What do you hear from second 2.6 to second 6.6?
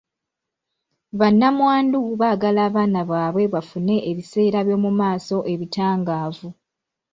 abaana baabwe bafune ebiseera by'omu maaso ebitangaavu.